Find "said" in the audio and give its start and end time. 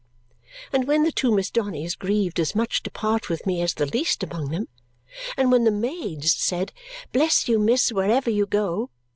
6.33-6.73